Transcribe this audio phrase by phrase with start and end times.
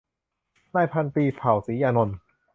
[0.75, 2.17] นายพันตรี เผ่า ศรียานนท์